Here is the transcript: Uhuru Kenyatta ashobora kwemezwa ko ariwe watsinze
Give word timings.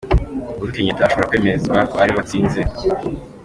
Uhuru 0.57 0.73
Kenyatta 0.75 1.03
ashobora 1.05 1.29
kwemezwa 1.29 1.77
ko 1.89 1.95
ariwe 2.03 2.17
watsinze 2.19 2.61